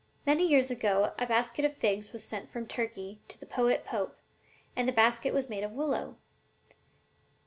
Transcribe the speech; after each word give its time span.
Many 0.25 0.47
years 0.47 0.71
ago 0.71 1.13
a 1.19 1.27
basket 1.27 1.63
of 1.63 1.77
figs 1.77 2.11
was 2.11 2.23
sent 2.23 2.49
from 2.49 2.65
Turkey 2.65 3.19
to 3.27 3.39
the 3.39 3.45
poet 3.45 3.85
Pope, 3.85 4.17
and 4.75 4.87
the 4.87 4.91
basket 4.91 5.31
was 5.31 5.47
made 5.47 5.63
of 5.63 5.73
willow. 5.73 6.15